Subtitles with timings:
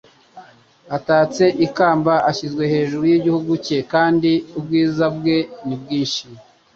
[0.97, 6.23] atatse ku ikamba ashyizwe hejuru y'igihugu cye, kandi ubwiza bwe ni bwinshi."